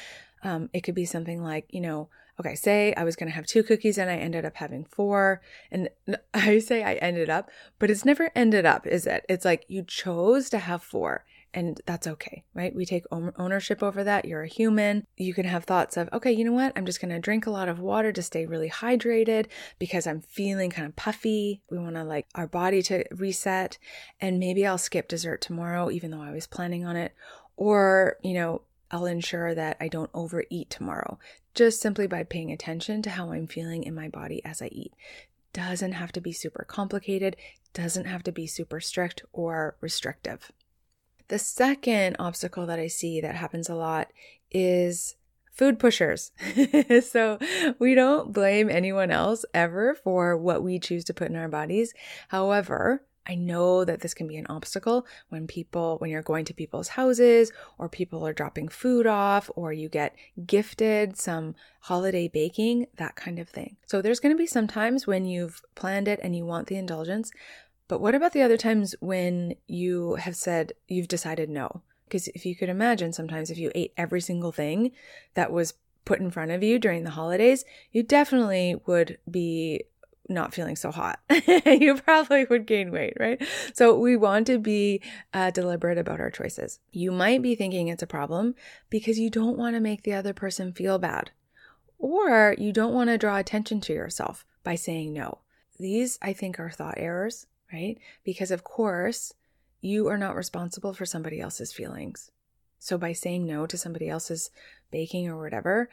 Um, 0.44 0.68
it 0.74 0.82
could 0.82 0.94
be 0.94 1.06
something 1.06 1.42
like, 1.42 1.64
you 1.70 1.80
know, 1.80 2.10
okay, 2.38 2.54
say 2.54 2.92
I 2.92 3.04
was 3.04 3.16
going 3.16 3.30
to 3.30 3.34
have 3.34 3.46
two 3.46 3.62
cookies 3.62 3.96
and 3.96 4.10
I 4.10 4.16
ended 4.16 4.44
up 4.44 4.56
having 4.56 4.84
four. 4.84 5.40
And 5.70 5.88
I 6.34 6.58
say 6.58 6.84
I 6.84 6.96
ended 6.96 7.30
up, 7.30 7.48
but 7.78 7.90
it's 7.90 8.04
never 8.04 8.30
ended 8.36 8.66
up, 8.66 8.86
is 8.86 9.06
it? 9.06 9.24
It's 9.30 9.46
like 9.46 9.64
you 9.66 9.82
chose 9.82 10.50
to 10.50 10.58
have 10.58 10.82
four 10.82 11.24
and 11.54 11.80
that's 11.86 12.06
okay, 12.06 12.44
right? 12.54 12.74
We 12.74 12.86
take 12.86 13.04
ownership 13.10 13.82
over 13.82 14.02
that. 14.04 14.24
You're 14.24 14.42
a 14.42 14.48
human. 14.48 15.06
You 15.16 15.34
can 15.34 15.44
have 15.44 15.64
thoughts 15.64 15.96
of, 15.96 16.08
okay, 16.12 16.32
you 16.32 16.44
know 16.44 16.52
what? 16.52 16.72
I'm 16.76 16.86
just 16.86 17.00
going 17.00 17.12
to 17.12 17.18
drink 17.18 17.46
a 17.46 17.50
lot 17.50 17.68
of 17.68 17.78
water 17.78 18.10
to 18.12 18.22
stay 18.22 18.46
really 18.46 18.70
hydrated 18.70 19.46
because 19.78 20.06
I'm 20.06 20.22
feeling 20.22 20.70
kind 20.70 20.88
of 20.88 20.96
puffy. 20.96 21.60
We 21.70 21.78
want 21.78 21.96
to 21.96 22.04
like 22.04 22.26
our 22.34 22.46
body 22.46 22.82
to 22.84 23.04
reset. 23.10 23.78
And 24.20 24.38
maybe 24.38 24.66
I'll 24.66 24.78
skip 24.78 25.08
dessert 25.08 25.42
tomorrow, 25.42 25.90
even 25.90 26.10
though 26.10 26.22
I 26.22 26.32
was 26.32 26.46
planning 26.46 26.86
on 26.86 26.96
it. 26.96 27.14
Or, 27.56 28.16
you 28.22 28.32
know, 28.32 28.62
I'll 28.90 29.06
ensure 29.06 29.54
that 29.54 29.76
I 29.80 29.88
don't 29.88 30.10
overeat 30.14 30.70
tomorrow 30.70 31.18
just 31.54 31.80
simply 31.80 32.06
by 32.06 32.22
paying 32.24 32.50
attention 32.50 33.02
to 33.02 33.10
how 33.10 33.32
I'm 33.32 33.46
feeling 33.46 33.84
in 33.84 33.94
my 33.94 34.08
body 34.08 34.42
as 34.44 34.62
I 34.62 34.68
eat. 34.72 34.92
Doesn't 35.52 35.92
have 35.92 36.12
to 36.12 36.20
be 36.20 36.32
super 36.32 36.64
complicated, 36.66 37.36
doesn't 37.74 38.06
have 38.06 38.22
to 38.22 38.32
be 38.32 38.46
super 38.46 38.80
strict 38.80 39.22
or 39.32 39.76
restrictive. 39.80 40.50
The 41.32 41.38
second 41.38 42.16
obstacle 42.18 42.66
that 42.66 42.78
I 42.78 42.88
see 42.88 43.22
that 43.22 43.36
happens 43.36 43.70
a 43.70 43.74
lot 43.74 44.12
is 44.50 45.16
food 45.50 45.78
pushers. 45.78 46.30
so 47.08 47.38
we 47.78 47.94
don't 47.94 48.34
blame 48.34 48.68
anyone 48.68 49.10
else 49.10 49.46
ever 49.54 49.94
for 49.94 50.36
what 50.36 50.62
we 50.62 50.78
choose 50.78 51.04
to 51.04 51.14
put 51.14 51.30
in 51.30 51.36
our 51.36 51.48
bodies. 51.48 51.94
However, 52.28 53.06
I 53.26 53.36
know 53.36 53.84
that 53.84 54.00
this 54.00 54.14
can 54.14 54.26
be 54.26 54.36
an 54.36 54.46
obstacle 54.48 55.06
when 55.28 55.46
people, 55.46 55.96
when 55.98 56.10
you're 56.10 56.22
going 56.22 56.44
to 56.46 56.54
people's 56.54 56.88
houses 56.88 57.52
or 57.78 57.88
people 57.88 58.26
are 58.26 58.32
dropping 58.32 58.68
food 58.68 59.06
off 59.06 59.48
or 59.54 59.72
you 59.72 59.88
get 59.88 60.14
gifted 60.44 61.16
some 61.16 61.54
holiday 61.80 62.28
baking, 62.28 62.88
that 62.96 63.14
kind 63.14 63.38
of 63.38 63.48
thing. 63.48 63.76
So 63.86 64.02
there's 64.02 64.20
going 64.20 64.34
to 64.34 64.38
be 64.38 64.46
some 64.46 64.66
times 64.66 65.06
when 65.06 65.24
you've 65.24 65.62
planned 65.76 66.08
it 66.08 66.20
and 66.22 66.34
you 66.34 66.44
want 66.44 66.66
the 66.66 66.76
indulgence, 66.76 67.30
but 67.88 68.00
what 68.00 68.14
about 68.14 68.32
the 68.32 68.42
other 68.42 68.56
times 68.56 68.94
when 69.00 69.54
you 69.66 70.14
have 70.16 70.36
said 70.36 70.72
you've 70.88 71.08
decided 71.08 71.50
no? 71.50 71.82
Because 72.04 72.28
if 72.28 72.44
you 72.44 72.54
could 72.54 72.68
imagine, 72.68 73.12
sometimes 73.12 73.50
if 73.50 73.58
you 73.58 73.72
ate 73.74 73.92
every 73.96 74.20
single 74.20 74.52
thing 74.52 74.92
that 75.34 75.52
was 75.52 75.74
put 76.04 76.20
in 76.20 76.30
front 76.30 76.50
of 76.50 76.62
you 76.62 76.78
during 76.78 77.04
the 77.04 77.10
holidays, 77.10 77.64
you 77.90 78.02
definitely 78.02 78.76
would 78.86 79.18
be 79.30 79.84
not 80.28 80.54
feeling 80.54 80.76
so 80.76 80.90
hot. 80.90 81.20
you 81.66 81.96
probably 81.96 82.44
would 82.44 82.66
gain 82.66 82.90
weight, 82.90 83.14
right? 83.18 83.42
So 83.74 83.98
we 83.98 84.16
want 84.16 84.46
to 84.46 84.58
be 84.58 85.00
uh, 85.32 85.50
deliberate 85.50 85.98
about 85.98 86.20
our 86.20 86.30
choices. 86.30 86.80
You 86.90 87.12
might 87.12 87.42
be 87.42 87.54
thinking 87.54 87.88
it's 87.88 88.02
a 88.02 88.06
problem 88.06 88.54
because 88.90 89.18
you 89.18 89.30
don't 89.30 89.58
want 89.58 89.74
to 89.74 89.80
make 89.80 90.02
the 90.02 90.14
other 90.14 90.32
person 90.32 90.72
feel 90.72 90.98
bad, 90.98 91.30
or 91.98 92.54
you 92.58 92.72
don't 92.72 92.94
want 92.94 93.10
to 93.10 93.18
draw 93.18 93.38
attention 93.38 93.80
to 93.82 93.92
yourself 93.92 94.44
by 94.64 94.74
saying 94.74 95.12
no. 95.12 95.38
These, 95.78 96.18
I 96.22 96.32
think, 96.32 96.60
are 96.60 96.70
thought 96.70 96.94
errors 96.96 97.46
right? 97.72 97.98
Because, 98.24 98.50
of 98.50 98.64
course, 98.64 99.32
you 99.80 100.08
are 100.08 100.18
not 100.18 100.36
responsible 100.36 100.94
for 100.94 101.06
somebody 101.06 101.40
else's 101.40 101.72
feelings. 101.72 102.30
So, 102.78 102.98
by 102.98 103.12
saying 103.12 103.46
no 103.46 103.66
to 103.66 103.78
somebody 103.78 104.08
else's 104.08 104.50
baking 104.90 105.28
or 105.28 105.40
whatever, 105.40 105.88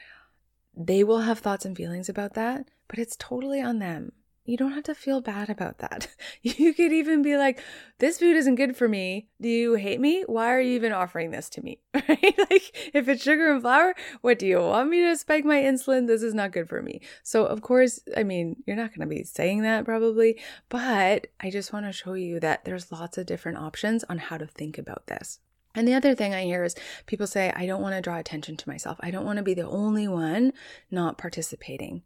they 0.75 1.03
will 1.03 1.21
have 1.21 1.39
thoughts 1.39 1.65
and 1.65 1.75
feelings 1.75 2.09
about 2.09 2.33
that, 2.35 2.69
but 2.87 2.99
it's 2.99 3.15
totally 3.17 3.61
on 3.61 3.79
them. 3.79 4.11
You 4.49 4.57
don't 4.57 4.71
have 4.71 4.83
to 4.83 4.95
feel 4.95 5.21
bad 5.21 5.49
about 5.49 5.77
that. 5.77 6.07
You 6.41 6.73
could 6.73 6.93
even 6.93 7.21
be 7.21 7.37
like, 7.37 7.61
this 7.99 8.17
food 8.17 8.35
isn't 8.35 8.55
good 8.55 8.75
for 8.75 8.87
me. 8.87 9.27
Do 9.41 9.49
you 9.49 9.75
hate 9.75 9.99
me? 9.99 10.23
Why 10.25 10.53
are 10.53 10.61
you 10.61 10.75
even 10.75 10.93
offering 10.93 11.31
this 11.31 11.49
to 11.51 11.61
me? 11.61 11.79
Like, 11.93 12.91
if 12.93 13.07
it's 13.07 13.21
sugar 13.21 13.51
and 13.51 13.61
flour, 13.61 13.93
what 14.21 14.39
do 14.39 14.47
you 14.47 14.59
want 14.59 14.89
me 14.89 15.01
to 15.01 15.17
spike 15.17 15.45
my 15.45 15.61
insulin? 15.61 16.07
This 16.07 16.23
is 16.23 16.33
not 16.33 16.51
good 16.51 16.67
for 16.67 16.81
me. 16.81 17.01
So, 17.23 17.45
of 17.45 17.61
course, 17.61 17.99
I 18.17 18.23
mean, 18.23 18.55
you're 18.65 18.75
not 18.75 18.89
going 18.89 19.07
to 19.07 19.15
be 19.15 19.23
saying 19.23 19.61
that 19.61 19.85
probably, 19.85 20.39
but 20.69 21.27
I 21.39 21.49
just 21.51 21.73
want 21.73 21.85
to 21.85 21.91
show 21.91 22.13
you 22.13 22.39
that 22.39 22.65
there's 22.65 22.91
lots 22.91 23.17
of 23.17 23.25
different 23.25 23.59
options 23.59 24.03
on 24.05 24.17
how 24.17 24.37
to 24.37 24.47
think 24.47 24.77
about 24.77 25.07
this. 25.07 25.39
And 25.75 25.87
the 25.87 25.93
other 25.93 26.15
thing 26.15 26.33
I 26.33 26.43
hear 26.43 26.63
is 26.63 26.75
people 27.05 27.27
say, 27.27 27.53
I 27.55 27.65
don't 27.65 27.81
want 27.81 27.95
to 27.95 28.01
draw 28.01 28.17
attention 28.17 28.57
to 28.57 28.69
myself. 28.69 28.97
I 29.01 29.11
don't 29.11 29.25
want 29.25 29.37
to 29.37 29.43
be 29.43 29.53
the 29.53 29.67
only 29.67 30.07
one 30.07 30.53
not 30.89 31.17
participating. 31.17 32.01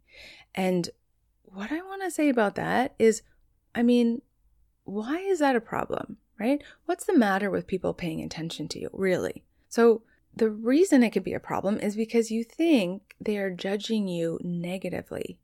And 0.54 0.90
what 1.54 1.72
I 1.72 1.80
want 1.82 2.02
to 2.02 2.10
say 2.10 2.28
about 2.28 2.56
that 2.56 2.94
is, 2.98 3.22
I 3.74 3.82
mean, 3.82 4.22
why 4.84 5.18
is 5.18 5.38
that 5.38 5.56
a 5.56 5.60
problem, 5.60 6.18
right? 6.38 6.62
What's 6.86 7.04
the 7.04 7.16
matter 7.16 7.50
with 7.50 7.66
people 7.66 7.94
paying 7.94 8.20
attention 8.22 8.68
to 8.68 8.80
you, 8.80 8.90
really? 8.92 9.44
So, 9.68 10.02
the 10.36 10.50
reason 10.50 11.04
it 11.04 11.10
could 11.10 11.22
be 11.22 11.32
a 11.32 11.40
problem 11.40 11.78
is 11.78 11.94
because 11.94 12.32
you 12.32 12.42
think 12.42 13.14
they 13.20 13.38
are 13.38 13.50
judging 13.50 14.08
you 14.08 14.40
negatively. 14.42 15.38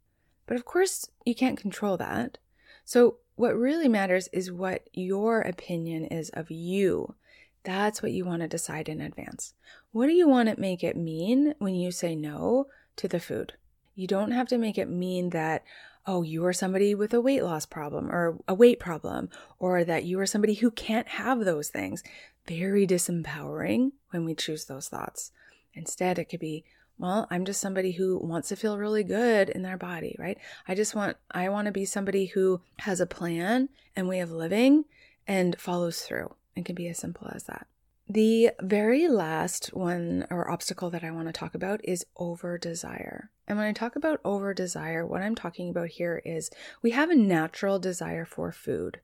But 0.46 0.56
of 0.56 0.64
course, 0.64 1.08
you 1.24 1.34
can't 1.34 1.60
control 1.60 1.96
that. 1.98 2.38
So, 2.84 3.18
what 3.36 3.56
really 3.56 3.88
matters 3.88 4.28
is 4.32 4.50
what 4.50 4.88
your 4.92 5.42
opinion 5.42 6.06
is 6.06 6.28
of 6.30 6.50
you. 6.50 7.14
That's 7.62 8.02
what 8.02 8.12
you 8.12 8.24
want 8.24 8.42
to 8.42 8.48
decide 8.48 8.88
in 8.88 9.00
advance. 9.00 9.54
What 9.92 10.06
do 10.08 10.12
you 10.12 10.28
want 10.28 10.48
to 10.48 10.60
make 10.60 10.82
it 10.82 10.96
mean 10.96 11.54
when 11.58 11.74
you 11.74 11.92
say 11.92 12.16
no 12.16 12.66
to 12.96 13.06
the 13.06 13.20
food? 13.20 13.54
You 13.94 14.06
don't 14.06 14.32
have 14.32 14.48
to 14.48 14.58
make 14.58 14.76
it 14.76 14.88
mean 14.88 15.30
that, 15.30 15.62
oh, 16.06 16.22
you 16.22 16.44
are 16.44 16.52
somebody 16.52 16.94
with 16.94 17.12
a 17.14 17.20
weight 17.20 17.42
loss 17.42 17.66
problem 17.66 18.10
or 18.10 18.38
a 18.48 18.54
weight 18.54 18.80
problem, 18.80 19.28
or 19.58 19.84
that 19.84 20.04
you 20.04 20.18
are 20.18 20.26
somebody 20.26 20.54
who 20.54 20.70
can't 20.70 21.08
have 21.08 21.44
those 21.44 21.68
things. 21.68 22.02
Very 22.46 22.86
disempowering 22.86 23.92
when 24.10 24.24
we 24.24 24.34
choose 24.34 24.64
those 24.64 24.88
thoughts. 24.88 25.32
Instead, 25.74 26.18
it 26.18 26.24
could 26.24 26.40
be, 26.40 26.64
well, 26.98 27.26
I'm 27.30 27.44
just 27.44 27.60
somebody 27.60 27.92
who 27.92 28.18
wants 28.18 28.48
to 28.48 28.56
feel 28.56 28.78
really 28.78 29.04
good 29.04 29.48
in 29.48 29.62
their 29.62 29.76
body, 29.76 30.16
right? 30.18 30.38
I 30.66 30.74
just 30.74 30.94
want, 30.94 31.16
I 31.30 31.48
want 31.48 31.66
to 31.66 31.72
be 31.72 31.84
somebody 31.84 32.26
who 32.26 32.60
has 32.80 33.00
a 33.00 33.06
plan 33.06 33.68
and 33.94 34.08
way 34.08 34.20
of 34.20 34.32
living 34.32 34.84
and 35.26 35.58
follows 35.60 36.00
through. 36.02 36.34
It 36.56 36.64
can 36.64 36.74
be 36.74 36.88
as 36.88 36.98
simple 36.98 37.30
as 37.32 37.44
that. 37.44 37.66
The 38.08 38.50
very 38.60 39.06
last 39.06 39.68
one 39.72 40.26
or 40.30 40.50
obstacle 40.50 40.90
that 40.90 41.04
I 41.04 41.12
want 41.12 41.28
to 41.28 41.32
talk 41.32 41.54
about 41.54 41.80
is 41.84 42.04
over 42.16 42.58
desire. 42.58 43.30
And 43.50 43.58
when 43.58 43.66
I 43.66 43.72
talk 43.72 43.96
about 43.96 44.20
over 44.24 44.54
desire, 44.54 45.04
what 45.04 45.22
I'm 45.22 45.34
talking 45.34 45.70
about 45.70 45.88
here 45.88 46.22
is 46.24 46.52
we 46.82 46.92
have 46.92 47.10
a 47.10 47.16
natural 47.16 47.80
desire 47.80 48.24
for 48.24 48.52
food, 48.52 49.00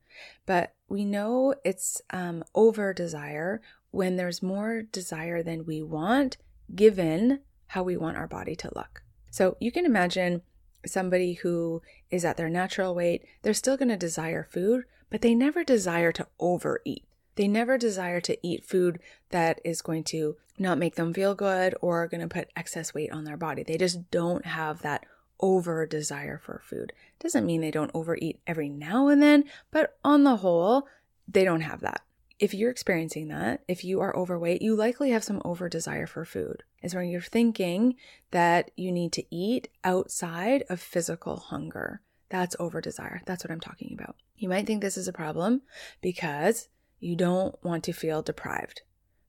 but 0.46 0.72
we 0.88 1.04
know 1.04 1.56
it's 1.64 2.00
um, 2.10 2.44
over 2.54 2.94
desire 2.94 3.60
when 3.90 4.14
there's 4.14 4.44
more 4.44 4.82
desire 4.82 5.42
than 5.42 5.66
we 5.66 5.82
want, 5.82 6.36
given 6.72 7.40
how 7.66 7.82
we 7.82 7.96
want 7.96 8.18
our 8.18 8.28
body 8.28 8.54
to 8.54 8.70
look. 8.76 9.02
So 9.32 9.56
you 9.58 9.72
can 9.72 9.84
imagine 9.84 10.42
somebody 10.86 11.32
who 11.32 11.82
is 12.12 12.24
at 12.24 12.36
their 12.36 12.48
natural 12.48 12.94
weight, 12.94 13.24
they're 13.42 13.52
still 13.52 13.76
going 13.76 13.88
to 13.88 13.96
desire 13.96 14.46
food, 14.48 14.84
but 15.10 15.22
they 15.22 15.34
never 15.34 15.64
desire 15.64 16.12
to 16.12 16.28
overeat. 16.38 17.02
They 17.36 17.48
never 17.48 17.78
desire 17.78 18.20
to 18.22 18.38
eat 18.42 18.64
food 18.64 18.98
that 19.30 19.60
is 19.64 19.82
going 19.82 20.04
to 20.04 20.36
not 20.58 20.78
make 20.78 20.96
them 20.96 21.14
feel 21.14 21.34
good 21.34 21.74
or 21.80 22.08
going 22.08 22.22
to 22.22 22.28
put 22.28 22.50
excess 22.56 22.92
weight 22.94 23.12
on 23.12 23.24
their 23.24 23.36
body. 23.36 23.62
They 23.62 23.78
just 23.78 24.10
don't 24.10 24.44
have 24.44 24.82
that 24.82 25.06
over 25.38 25.86
desire 25.86 26.38
for 26.38 26.62
food. 26.64 26.92
Doesn't 27.20 27.46
mean 27.46 27.60
they 27.60 27.70
don't 27.70 27.90
overeat 27.94 28.40
every 28.46 28.68
now 28.68 29.08
and 29.08 29.22
then, 29.22 29.44
but 29.70 29.98
on 30.02 30.24
the 30.24 30.36
whole, 30.36 30.88
they 31.28 31.44
don't 31.44 31.60
have 31.60 31.80
that. 31.80 32.00
If 32.38 32.52
you're 32.52 32.70
experiencing 32.70 33.28
that, 33.28 33.62
if 33.66 33.84
you 33.84 34.00
are 34.00 34.16
overweight, 34.16 34.60
you 34.60 34.74
likely 34.74 35.10
have 35.10 35.24
some 35.24 35.40
over 35.44 35.68
desire 35.68 36.06
for 36.06 36.24
food. 36.24 36.62
Is 36.82 36.94
when 36.94 37.08
you're 37.08 37.20
thinking 37.20 37.96
that 38.30 38.70
you 38.76 38.92
need 38.92 39.12
to 39.12 39.24
eat 39.34 39.68
outside 39.84 40.62
of 40.68 40.80
physical 40.80 41.36
hunger. 41.36 42.02
That's 42.28 42.56
over 42.58 42.80
desire. 42.80 43.22
That's 43.24 43.42
what 43.42 43.50
I'm 43.50 43.60
talking 43.60 43.96
about. 43.98 44.16
You 44.36 44.48
might 44.48 44.66
think 44.66 44.82
this 44.82 44.98
is 44.98 45.08
a 45.08 45.12
problem 45.12 45.62
because 46.02 46.68
you 46.98 47.16
don't 47.16 47.62
want 47.62 47.84
to 47.84 47.92
feel 47.92 48.22
deprived. 48.22 48.82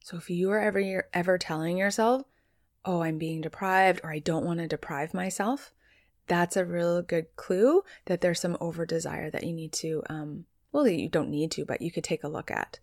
So 0.04 0.18
if 0.18 0.30
you 0.30 0.52
are 0.52 0.60
ever 0.60 1.08
ever 1.14 1.38
telling 1.38 1.78
yourself, 1.78 2.24
"Oh, 2.86 3.02
I'm 3.02 3.18
being 3.18 3.42
deprived," 3.42 4.02
or 4.04 4.12
"I 4.12 4.20
don't 4.20 4.46
want 4.46 4.60
to 4.60 4.68
deprive 4.68 5.14
myself," 5.14 5.74
that's 6.28 6.56
a 6.58 6.66
real 6.66 7.02
good 7.02 7.36
clue 7.36 7.84
that 8.06 8.22
there's 8.22 8.40
some 8.40 8.58
over 8.62 8.86
desire 8.86 9.30
that 9.30 9.44
you 9.44 9.54
need 9.54 9.74
to. 9.74 10.04
Um, 10.10 10.46
well, 10.72 10.88
you 10.88 11.10
don't 11.10 11.30
need 11.30 11.52
to, 11.52 11.66
but 11.66 11.82
you 11.82 11.92
could 11.92 12.04
take 12.04 12.24
a 12.24 12.30
look 12.30 12.52
at. 12.52 12.80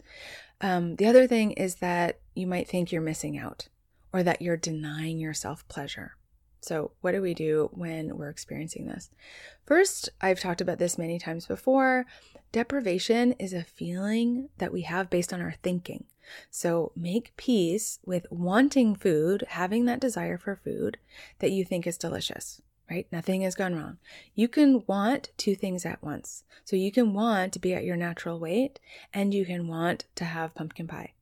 Um, 0.61 0.97
the 0.97 1.07
other 1.07 1.27
thing 1.27 1.53
is 1.53 1.77
that 1.77 2.21
you 2.35 2.47
might 2.47 2.69
think 2.69 2.91
you're 2.91 3.03
missing 3.03 3.39
out, 3.39 3.69
or 4.13 4.23
that 4.23 4.43
you're 4.43 4.57
denying 4.57 5.19
yourself 5.19 5.67
pleasure. 5.69 6.17
So, 6.65 6.93
what 7.03 7.13
do 7.13 7.21
we 7.21 7.35
do 7.35 7.69
when 7.73 8.17
we're 8.17 8.31
experiencing 8.31 8.87
this? 8.87 9.11
First, 9.67 10.09
I've 10.23 10.41
talked 10.41 10.63
about 10.63 10.79
this 10.79 10.97
many 10.97 11.19
times 11.19 11.47
before. 11.47 12.07
Deprivation 12.53 13.33
is 13.33 13.53
a 13.53 13.65
feeling 13.65 14.49
that 14.57 14.73
we 14.73 14.83
have 14.83 15.11
based 15.11 15.33
on 15.33 15.43
our 15.43 15.55
thinking. 15.63 16.05
So, 16.51 16.93
make 16.97 17.37
peace 17.37 17.99
with 18.07 18.27
wanting 18.31 18.95
food, 18.95 19.45
having 19.49 19.85
that 19.85 20.01
desire 20.01 20.39
for 20.39 20.57
food 20.57 20.97
that 21.41 21.51
you 21.51 21.67
think 21.67 21.87
is 21.87 21.99
delicious, 21.99 22.63
right? 22.91 23.07
Nothing 23.13 23.43
has 23.43 23.55
gone 23.55 23.77
wrong. 23.77 23.99
You 24.35 24.49
can 24.49 24.85
want 24.87 25.33
two 25.37 25.55
things 25.55 25.85
at 25.85 26.03
once. 26.03 26.45
So, 26.65 26.77
you 26.77 26.91
can 26.91 27.13
want 27.13 27.53
to 27.53 27.59
be 27.59 27.75
at 27.75 27.85
your 27.85 27.97
natural 27.97 28.39
weight 28.39 28.81
and 29.13 29.35
you 29.35 29.45
can 29.45 29.69
want 29.69 30.07
to 30.15 30.25
have 30.25 30.55
pumpkin 30.55 30.87
pie. 30.87 31.13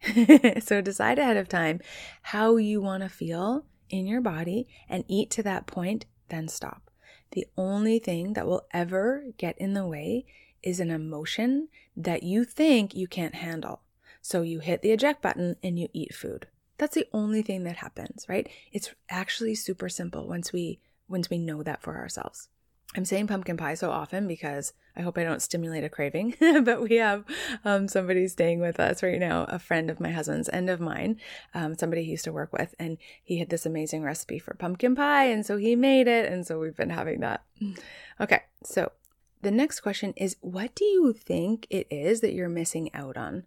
so, 0.60 0.80
decide 0.80 1.18
ahead 1.18 1.36
of 1.36 1.48
time 1.48 1.80
how 2.22 2.58
you 2.58 2.80
want 2.80 3.02
to 3.02 3.08
feel 3.08 3.64
in 3.92 4.06
your 4.06 4.20
body 4.20 4.66
and 4.88 5.04
eat 5.06 5.30
to 5.30 5.42
that 5.44 5.66
point, 5.66 6.06
then 6.28 6.48
stop. 6.48 6.90
The 7.32 7.46
only 7.56 7.98
thing 7.98 8.32
that 8.32 8.46
will 8.46 8.66
ever 8.72 9.26
get 9.36 9.56
in 9.58 9.74
the 9.74 9.86
way 9.86 10.26
is 10.62 10.80
an 10.80 10.90
emotion 10.90 11.68
that 11.96 12.22
you 12.22 12.44
think 12.44 12.94
you 12.94 13.06
can't 13.06 13.36
handle. 13.36 13.82
So 14.20 14.42
you 14.42 14.60
hit 14.60 14.82
the 14.82 14.90
eject 14.90 15.22
button 15.22 15.56
and 15.62 15.78
you 15.78 15.88
eat 15.92 16.14
food. 16.14 16.46
That's 16.78 16.94
the 16.94 17.08
only 17.12 17.42
thing 17.42 17.64
that 17.64 17.76
happens, 17.76 18.26
right? 18.28 18.48
It's 18.72 18.90
actually 19.08 19.54
super 19.54 19.88
simple 19.88 20.26
once 20.26 20.52
we 20.52 20.80
once 21.08 21.28
we 21.28 21.38
know 21.38 21.62
that 21.62 21.82
for 21.82 21.96
ourselves. 21.96 22.48
I'm 22.94 23.06
saying 23.06 23.26
pumpkin 23.26 23.56
pie 23.56 23.74
so 23.74 23.90
often 23.90 24.28
because 24.28 24.74
I 24.94 25.00
hope 25.00 25.16
I 25.16 25.24
don't 25.24 25.40
stimulate 25.40 25.84
a 25.84 25.88
craving, 25.88 26.34
but 26.40 26.82
we 26.82 26.96
have 26.96 27.24
um, 27.64 27.88
somebody 27.88 28.28
staying 28.28 28.60
with 28.60 28.78
us 28.78 29.02
right 29.02 29.18
now, 29.18 29.44
a 29.44 29.58
friend 29.58 29.90
of 29.90 29.98
my 29.98 30.10
husband's 30.10 30.48
and 30.48 30.68
of 30.68 30.78
mine, 30.80 31.18
um, 31.54 31.76
somebody 31.76 32.04
he 32.04 32.10
used 32.10 32.24
to 32.24 32.32
work 32.32 32.52
with, 32.52 32.74
and 32.78 32.98
he 33.22 33.38
had 33.38 33.48
this 33.48 33.64
amazing 33.64 34.02
recipe 34.02 34.38
for 34.38 34.54
pumpkin 34.54 34.94
pie, 34.94 35.24
and 35.24 35.46
so 35.46 35.56
he 35.56 35.74
made 35.74 36.06
it, 36.06 36.30
and 36.30 36.46
so 36.46 36.58
we've 36.58 36.76
been 36.76 36.90
having 36.90 37.20
that. 37.20 37.42
Okay, 38.20 38.42
so 38.62 38.92
the 39.40 39.50
next 39.50 39.80
question 39.80 40.12
is 40.16 40.36
what 40.42 40.74
do 40.76 40.84
you 40.84 41.12
think 41.12 41.66
it 41.70 41.88
is 41.90 42.20
that 42.20 42.34
you're 42.34 42.48
missing 42.48 42.94
out 42.94 43.16
on? 43.16 43.46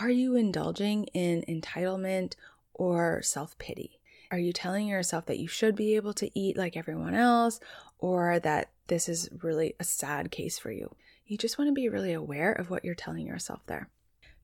Are 0.00 0.10
you 0.10 0.36
indulging 0.36 1.04
in 1.14 1.42
entitlement 1.48 2.34
or 2.74 3.22
self 3.22 3.56
pity? 3.58 4.00
Are 4.32 4.38
you 4.38 4.54
telling 4.54 4.88
yourself 4.88 5.26
that 5.26 5.38
you 5.38 5.46
should 5.46 5.76
be 5.76 5.94
able 5.94 6.14
to 6.14 6.30
eat 6.34 6.56
like 6.56 6.74
everyone 6.74 7.14
else 7.14 7.60
or 7.98 8.40
that 8.40 8.70
this 8.86 9.06
is 9.06 9.28
really 9.42 9.74
a 9.78 9.84
sad 9.84 10.30
case 10.30 10.58
for 10.58 10.72
you? 10.72 10.96
You 11.26 11.36
just 11.36 11.58
want 11.58 11.68
to 11.68 11.74
be 11.74 11.90
really 11.90 12.14
aware 12.14 12.52
of 12.52 12.70
what 12.70 12.82
you're 12.82 12.94
telling 12.94 13.26
yourself 13.26 13.60
there. 13.66 13.90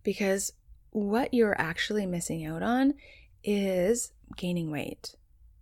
Because 0.03 0.53
what 0.91 1.33
you're 1.33 1.59
actually 1.59 2.05
missing 2.05 2.45
out 2.45 2.63
on 2.63 2.95
is 3.43 4.13
gaining 4.37 4.71
weight, 4.71 5.15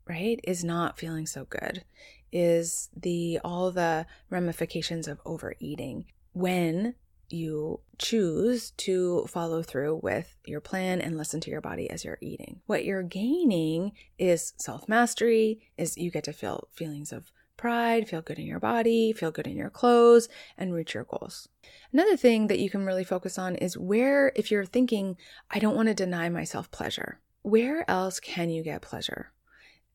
right? 0.09 0.41
Is 0.43 0.65
not 0.65 0.99
feeling 0.99 1.27
so 1.27 1.45
good. 1.45 1.85
Is 2.33 2.89
the 2.97 3.39
all 3.45 3.71
the 3.71 4.07
ramifications 4.29 5.07
of 5.07 5.21
overeating 5.25 6.07
when 6.33 6.97
you 7.29 7.81
choose 7.99 8.71
to 8.73 9.27
follow 9.29 9.63
through 9.63 10.01
with 10.03 10.37
your 10.45 10.61
plan 10.61 11.01
and 11.01 11.17
listen 11.17 11.41
to 11.41 11.51
your 11.51 11.61
body 11.61 11.89
as 11.91 12.05
you're 12.05 12.19
eating. 12.21 12.61
What 12.67 12.85
you're 12.85 13.03
gaining 13.03 13.93
is 14.19 14.53
self-mastery, 14.59 15.61
is 15.77 15.97
you 15.97 16.11
get 16.11 16.25
to 16.25 16.33
feel 16.33 16.69
feelings 16.73 17.13
of 17.13 17.33
pride, 17.57 18.09
feel 18.09 18.21
good 18.21 18.39
in 18.39 18.47
your 18.47 18.61
body, 18.61 19.13
feel 19.13 19.31
good 19.31 19.47
in 19.47 19.57
your 19.57 19.71
clothes, 19.71 20.29
and 20.59 20.75
reach 20.75 20.95
your 20.95 21.05
goals. 21.05 21.49
Another 21.93 22.17
thing 22.17 22.49
that 22.49 22.59
you 22.59 22.69
can 22.69 22.85
really 22.85 23.05
focus 23.05 23.39
on 23.39 23.57
is 23.57 23.79
where, 23.79 24.31
if 24.37 24.51
you're 24.51 24.67
thinking, 24.67 25.17
I 25.51 25.59
don't 25.59 25.75
want 25.75 25.89
to 25.89 25.95
deny 25.95 26.29
myself 26.29 26.71
pleasure, 26.71 27.21
where 27.43 27.89
else 27.91 28.21
can 28.21 28.51
you 28.51 28.63
get 28.63 28.83
pleasure? 28.83 29.33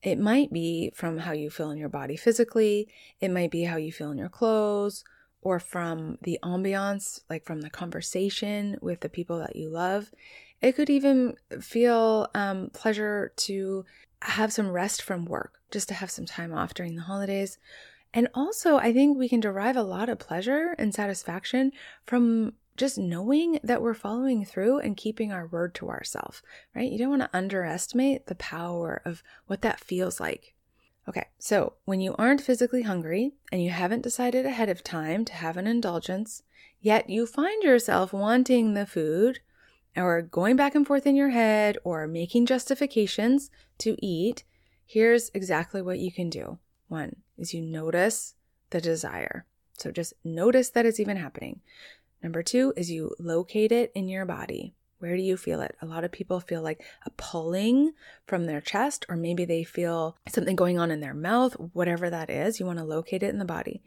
It 0.02 0.18
might 0.18 0.52
be 0.52 0.90
from 0.96 1.18
how 1.18 1.30
you 1.30 1.50
feel 1.50 1.70
in 1.70 1.78
your 1.78 1.88
body 1.88 2.16
physically, 2.16 2.88
it 3.20 3.30
might 3.30 3.52
be 3.52 3.62
how 3.62 3.76
you 3.76 3.92
feel 3.92 4.10
in 4.10 4.18
your 4.18 4.28
clothes, 4.28 5.04
or 5.42 5.58
from 5.58 6.18
the 6.22 6.38
ambiance, 6.42 7.20
like 7.28 7.44
from 7.44 7.60
the 7.60 7.70
conversation 7.70 8.78
with 8.80 9.00
the 9.00 9.08
people 9.08 9.38
that 9.38 9.56
you 9.56 9.68
love. 9.68 10.10
It 10.60 10.76
could 10.76 10.88
even 10.88 11.34
feel 11.60 12.28
um, 12.34 12.70
pleasure 12.72 13.32
to 13.38 13.84
have 14.22 14.52
some 14.52 14.70
rest 14.70 15.02
from 15.02 15.24
work, 15.24 15.60
just 15.72 15.88
to 15.88 15.94
have 15.94 16.10
some 16.10 16.26
time 16.26 16.54
off 16.54 16.74
during 16.74 16.94
the 16.94 17.02
holidays. 17.02 17.58
And 18.14 18.28
also, 18.34 18.76
I 18.76 18.92
think 18.92 19.18
we 19.18 19.28
can 19.28 19.40
derive 19.40 19.76
a 19.76 19.82
lot 19.82 20.08
of 20.08 20.20
pleasure 20.20 20.76
and 20.78 20.94
satisfaction 20.94 21.72
from 22.06 22.52
just 22.76 22.96
knowing 22.96 23.58
that 23.62 23.82
we're 23.82 23.94
following 23.94 24.44
through 24.44 24.78
and 24.78 24.96
keeping 24.96 25.32
our 25.32 25.46
word 25.46 25.74
to 25.74 25.88
ourselves, 25.88 26.42
right? 26.74 26.90
You 26.90 26.98
don't 26.98 27.10
want 27.10 27.22
to 27.22 27.36
underestimate 27.36 28.26
the 28.26 28.34
power 28.36 29.02
of 29.04 29.22
what 29.46 29.62
that 29.62 29.80
feels 29.80 30.20
like. 30.20 30.54
Okay, 31.08 31.26
so 31.38 31.74
when 31.84 32.00
you 32.00 32.14
aren't 32.16 32.40
physically 32.40 32.82
hungry 32.82 33.32
and 33.50 33.62
you 33.62 33.70
haven't 33.70 34.02
decided 34.02 34.46
ahead 34.46 34.68
of 34.68 34.84
time 34.84 35.24
to 35.24 35.32
have 35.32 35.56
an 35.56 35.66
indulgence, 35.66 36.42
yet 36.80 37.10
you 37.10 37.26
find 37.26 37.62
yourself 37.62 38.12
wanting 38.12 38.74
the 38.74 38.86
food 38.86 39.40
or 39.96 40.22
going 40.22 40.56
back 40.56 40.74
and 40.74 40.86
forth 40.86 41.06
in 41.06 41.16
your 41.16 41.30
head 41.30 41.76
or 41.84 42.06
making 42.06 42.46
justifications 42.46 43.50
to 43.78 43.96
eat, 44.04 44.44
here's 44.86 45.30
exactly 45.34 45.82
what 45.82 45.98
you 45.98 46.12
can 46.12 46.30
do. 46.30 46.58
One 46.88 47.16
is 47.36 47.52
you 47.52 47.62
notice 47.62 48.34
the 48.70 48.80
desire. 48.80 49.44
So 49.78 49.90
just 49.90 50.14
notice 50.24 50.70
that 50.70 50.86
it's 50.86 51.00
even 51.00 51.16
happening. 51.16 51.60
Number 52.22 52.42
two 52.42 52.72
is 52.76 52.90
you 52.90 53.14
locate 53.18 53.72
it 53.72 53.90
in 53.94 54.08
your 54.08 54.24
body. 54.24 54.74
Where 55.02 55.16
do 55.16 55.22
you 55.22 55.36
feel 55.36 55.60
it? 55.62 55.74
A 55.82 55.86
lot 55.86 56.04
of 56.04 56.12
people 56.12 56.38
feel 56.38 56.62
like 56.62 56.80
a 57.04 57.10
pulling 57.16 57.92
from 58.24 58.46
their 58.46 58.60
chest, 58.60 59.04
or 59.08 59.16
maybe 59.16 59.44
they 59.44 59.64
feel 59.64 60.16
something 60.28 60.54
going 60.54 60.78
on 60.78 60.92
in 60.92 61.00
their 61.00 61.12
mouth, 61.12 61.54
whatever 61.72 62.08
that 62.08 62.30
is. 62.30 62.60
You 62.60 62.66
want 62.66 62.78
to 62.78 62.84
locate 62.84 63.24
it 63.24 63.30
in 63.30 63.40
the 63.40 63.44
body. 63.44 63.82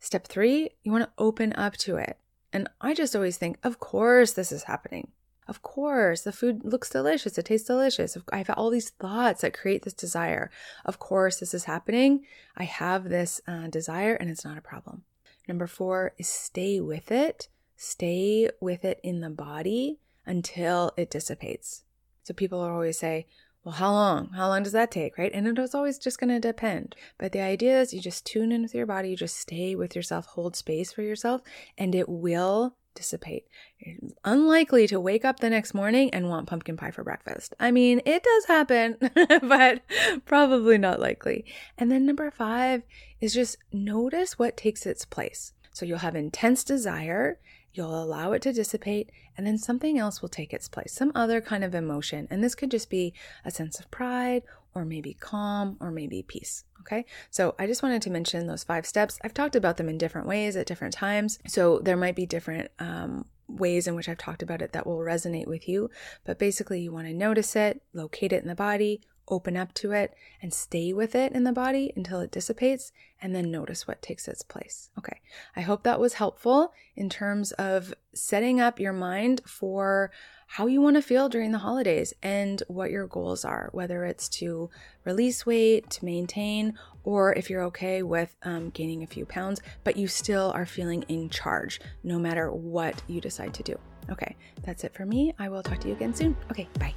Step 0.00 0.26
three, 0.26 0.70
you 0.82 0.90
want 0.90 1.04
to 1.04 1.12
open 1.16 1.52
up 1.52 1.76
to 1.76 1.94
it. 1.94 2.18
And 2.52 2.68
I 2.80 2.92
just 2.92 3.14
always 3.14 3.36
think, 3.36 3.58
of 3.62 3.78
course, 3.78 4.32
this 4.32 4.50
is 4.50 4.64
happening. 4.64 5.12
Of 5.46 5.62
course, 5.62 6.22
the 6.22 6.32
food 6.32 6.64
looks 6.64 6.90
delicious. 6.90 7.38
It 7.38 7.44
tastes 7.44 7.68
delicious. 7.68 8.18
I 8.32 8.38
have 8.38 8.50
all 8.50 8.70
these 8.70 8.90
thoughts 8.90 9.42
that 9.42 9.56
create 9.56 9.84
this 9.84 9.94
desire. 9.94 10.50
Of 10.84 10.98
course, 10.98 11.38
this 11.38 11.54
is 11.54 11.64
happening. 11.66 12.24
I 12.56 12.64
have 12.64 13.04
this 13.04 13.40
uh, 13.46 13.68
desire 13.68 14.14
and 14.14 14.28
it's 14.28 14.44
not 14.44 14.58
a 14.58 14.62
problem. 14.62 15.04
Number 15.46 15.68
four 15.68 16.14
is 16.18 16.26
stay 16.26 16.80
with 16.80 17.12
it. 17.12 17.46
Stay 17.76 18.50
with 18.60 18.84
it 18.84 18.98
in 19.04 19.20
the 19.20 19.30
body 19.30 20.00
until 20.28 20.92
it 20.96 21.10
dissipates. 21.10 21.82
So 22.22 22.34
people 22.34 22.60
always 22.60 22.98
say, 22.98 23.26
well, 23.64 23.74
how 23.74 23.92
long? 23.92 24.30
How 24.30 24.48
long 24.48 24.62
does 24.62 24.72
that 24.72 24.90
take, 24.90 25.18
right? 25.18 25.32
And 25.34 25.46
it 25.46 25.58
is 25.58 25.74
always 25.74 25.98
just 25.98 26.20
going 26.20 26.30
to 26.30 26.38
depend. 26.38 26.94
But 27.18 27.32
the 27.32 27.40
idea 27.40 27.80
is 27.80 27.92
you 27.92 28.00
just 28.00 28.24
tune 28.24 28.52
in 28.52 28.62
with 28.62 28.74
your 28.74 28.86
body, 28.86 29.10
you 29.10 29.16
just 29.16 29.36
stay 29.36 29.74
with 29.74 29.96
yourself, 29.96 30.26
hold 30.26 30.54
space 30.54 30.92
for 30.92 31.02
yourself, 31.02 31.40
and 31.76 31.94
it 31.94 32.08
will 32.08 32.76
dissipate. 32.94 33.46
You're 33.78 33.96
unlikely 34.24 34.86
to 34.88 35.00
wake 35.00 35.24
up 35.24 35.40
the 35.40 35.50
next 35.50 35.74
morning 35.74 36.10
and 36.12 36.28
want 36.28 36.48
pumpkin 36.48 36.76
pie 36.76 36.90
for 36.90 37.04
breakfast. 37.04 37.54
I 37.58 37.70
mean, 37.70 38.00
it 38.04 38.22
does 38.22 38.44
happen, 38.46 38.96
but 39.42 39.82
probably 40.24 40.78
not 40.78 41.00
likely. 41.00 41.44
And 41.76 41.90
then 41.90 42.06
number 42.06 42.30
five 42.30 42.82
is 43.20 43.34
just 43.34 43.56
notice 43.72 44.38
what 44.38 44.56
takes 44.56 44.86
its 44.86 45.04
place. 45.04 45.52
So 45.72 45.86
you'll 45.86 45.98
have 45.98 46.16
intense 46.16 46.64
desire, 46.64 47.38
you'll 47.78 48.02
allow 48.02 48.32
it 48.32 48.42
to 48.42 48.52
dissipate, 48.52 49.10
and 49.36 49.46
then 49.46 49.56
something 49.56 49.98
else 49.98 50.20
will 50.20 50.28
take 50.28 50.52
its 50.52 50.68
place, 50.68 50.92
some 50.92 51.12
other 51.14 51.40
kind 51.40 51.62
of 51.62 51.74
emotion. 51.74 52.26
And 52.30 52.42
this 52.42 52.56
could 52.56 52.70
just 52.70 52.90
be 52.90 53.14
a 53.44 53.50
sense 53.50 53.78
of 53.78 53.90
pride 53.90 54.42
or 54.74 54.84
maybe 54.84 55.14
calm, 55.14 55.76
or 55.80 55.90
maybe 55.90 56.22
peace. 56.22 56.64
Okay, 56.80 57.04
so 57.30 57.54
I 57.58 57.66
just 57.66 57.82
wanted 57.82 58.02
to 58.02 58.10
mention 58.10 58.46
those 58.46 58.64
five 58.64 58.84
steps. 58.86 59.18
I've 59.22 59.34
talked 59.34 59.56
about 59.56 59.76
them 59.76 59.88
in 59.88 59.98
different 59.98 60.26
ways 60.26 60.56
at 60.56 60.66
different 60.66 60.94
times, 60.94 61.38
so 61.46 61.78
there 61.78 61.96
might 61.96 62.16
be 62.16 62.26
different 62.26 62.70
um, 62.78 63.26
ways 63.46 63.86
in 63.86 63.94
which 63.94 64.08
I've 64.08 64.18
talked 64.18 64.42
about 64.42 64.62
it 64.62 64.72
that 64.72 64.86
will 64.86 64.98
resonate 64.98 65.46
with 65.46 65.68
you. 65.68 65.90
But 66.24 66.38
basically, 66.38 66.80
you 66.80 66.92
want 66.92 67.06
to 67.06 67.14
notice 67.14 67.56
it, 67.56 67.82
locate 67.92 68.32
it 68.32 68.42
in 68.42 68.48
the 68.48 68.54
body, 68.54 69.00
open 69.30 69.56
up 69.56 69.72
to 69.74 69.92
it, 69.92 70.14
and 70.42 70.52
stay 70.52 70.92
with 70.92 71.14
it 71.14 71.32
in 71.32 71.44
the 71.44 71.52
body 71.52 71.92
until 71.96 72.20
it 72.20 72.30
dissipates, 72.30 72.92
and 73.20 73.34
then 73.34 73.50
notice 73.50 73.86
what 73.86 74.02
takes 74.02 74.28
its 74.28 74.42
place. 74.42 74.90
Okay, 74.98 75.20
I 75.56 75.60
hope 75.60 75.82
that 75.82 76.00
was 76.00 76.14
helpful 76.14 76.72
in 76.96 77.08
terms 77.08 77.52
of 77.52 77.94
setting 78.14 78.60
up 78.60 78.80
your 78.80 78.92
mind 78.92 79.40
for 79.44 80.10
how 80.48 80.66
you 80.66 80.80
want 80.80 80.96
to 80.96 81.02
feel 81.02 81.28
during 81.28 81.52
the 81.52 81.58
holidays 81.58 82.14
and 82.22 82.62
what 82.68 82.90
your 82.90 83.06
goals 83.06 83.44
are, 83.44 83.68
whether 83.72 84.04
it's 84.04 84.28
to 84.30 84.70
release 85.04 85.44
weight, 85.44 85.90
to 85.90 86.04
maintain, 86.04 86.78
or 87.04 87.34
if 87.34 87.50
you're 87.50 87.64
okay 87.64 88.02
with 88.02 88.34
um, 88.42 88.70
gaining 88.70 89.02
a 89.02 89.06
few 89.06 89.26
pounds, 89.26 89.60
but 89.84 89.96
you 89.96 90.08
still 90.08 90.50
are 90.54 90.66
feeling 90.66 91.02
in 91.08 91.28
charge 91.28 91.80
no 92.02 92.18
matter 92.18 92.50
what 92.50 93.02
you 93.08 93.20
decide 93.20 93.52
to 93.54 93.62
do. 93.62 93.78
Okay, 94.10 94.36
that's 94.62 94.84
it 94.84 94.94
for 94.94 95.04
me. 95.04 95.34
I 95.38 95.50
will 95.50 95.62
talk 95.62 95.80
to 95.80 95.88
you 95.88 95.94
again 95.94 96.14
soon. 96.14 96.34
Okay, 96.50 96.66
bye. 96.78 96.94